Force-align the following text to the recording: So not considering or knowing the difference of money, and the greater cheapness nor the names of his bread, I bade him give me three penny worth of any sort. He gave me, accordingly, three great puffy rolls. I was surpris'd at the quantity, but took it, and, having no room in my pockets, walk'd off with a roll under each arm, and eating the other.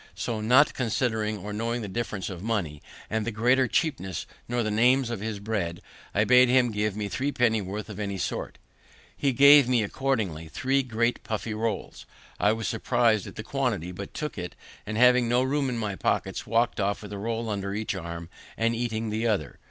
So 0.15 0.41
not 0.41 0.73
considering 0.73 1.37
or 1.37 1.53
knowing 1.53 1.83
the 1.83 1.87
difference 1.87 2.27
of 2.31 2.41
money, 2.41 2.81
and 3.07 3.23
the 3.23 3.29
greater 3.29 3.67
cheapness 3.67 4.25
nor 4.49 4.63
the 4.63 4.71
names 4.71 5.11
of 5.11 5.19
his 5.19 5.37
bread, 5.37 5.79
I 6.15 6.23
bade 6.23 6.49
him 6.49 6.71
give 6.71 6.95
me 6.97 7.07
three 7.07 7.31
penny 7.31 7.61
worth 7.61 7.87
of 7.87 7.99
any 7.99 8.17
sort. 8.17 8.57
He 9.15 9.31
gave 9.31 9.69
me, 9.69 9.83
accordingly, 9.83 10.47
three 10.47 10.81
great 10.81 11.23
puffy 11.23 11.53
rolls. 11.53 12.07
I 12.39 12.51
was 12.51 12.67
surpris'd 12.67 13.27
at 13.27 13.35
the 13.35 13.43
quantity, 13.43 13.91
but 13.91 14.15
took 14.15 14.39
it, 14.39 14.55
and, 14.87 14.97
having 14.97 15.29
no 15.29 15.43
room 15.43 15.69
in 15.69 15.77
my 15.77 15.95
pockets, 15.95 16.47
walk'd 16.47 16.79
off 16.79 17.03
with 17.03 17.13
a 17.13 17.19
roll 17.19 17.47
under 17.47 17.75
each 17.75 17.93
arm, 17.93 18.27
and 18.57 18.75
eating 18.75 19.11
the 19.11 19.27
other. 19.27 19.59